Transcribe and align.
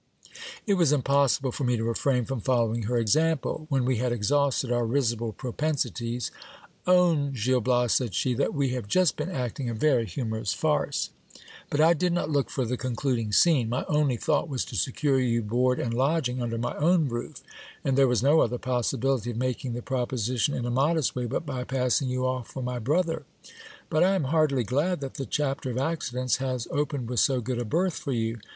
It 0.65 0.73
was 0.73 0.91
impossible 0.91 1.51
for 1.51 1.63
me 1.63 1.77
to 1.77 1.83
refrain 1.83 2.25
from 2.25 2.39
following 2.39 2.81
her 2.89 2.97
example. 2.97 3.67
When 3.69 3.85
we 3.85 3.97
had 3.97 4.11
exhausted 4.11 4.71
our 4.71 4.83
risible 4.83 5.31
propensities, 5.31 6.31
Own, 6.87 7.33
Gil 7.35 7.61
Bias, 7.61 7.93
said 7.93 8.15
she, 8.15 8.33
that 8.33 8.55
we 8.55 8.69
have 8.69 8.87
just 8.87 9.15
been 9.15 9.29
acting 9.29 9.69
a 9.69 9.75
very 9.75 10.07
humorous 10.07 10.53
farce. 10.53 11.11
But 11.69 11.81
I 11.81 11.93
did 11.93 12.13
not 12.13 12.31
look 12.31 12.49
for 12.49 12.65
the 12.65 12.77
concluding 12.77 13.31
scene. 13.31 13.69
My 13.69 13.85
only 13.87 14.17
thought 14.17 14.49
was 14.49 14.65
to 14.65 14.75
secure 14.75 15.19
you 15.19 15.43
board 15.43 15.79
and 15.79 15.93
lodging 15.93 16.41
under 16.41 16.57
my 16.57 16.75
own 16.77 17.07
roof; 17.07 17.43
and 17.83 17.95
there 17.95 18.07
was 18.07 18.23
no 18.23 18.39
other 18.39 18.57
possibility 18.57 19.29
of 19.29 19.37
making 19.37 19.73
the 19.73 19.83
proposition 19.83 20.55
in 20.55 20.65
a 20.65 20.71
modest 20.71 21.15
way 21.15 21.25
but 21.27 21.45
by 21.45 21.63
pass 21.63 22.01
ing 22.01 22.09
you 22.09 22.25
off 22.25 22.47
for 22.47 22.63
my 22.63 22.79
brother. 22.79 23.23
But 23.87 24.03
I 24.03 24.15
am 24.15 24.23
heartily 24.23 24.63
glad 24.63 24.99
that 25.01 25.13
the 25.13 25.27
chapter 25.27 25.69
of 25.69 25.77
accidents 25.77 26.37
has 26.37 26.67
opened 26.71 27.07
with 27.07 27.19
so 27.19 27.39
good 27.39 27.59
a 27.59 27.65
berth 27.65 27.93
for 27.97 28.13
you. 28.13 28.39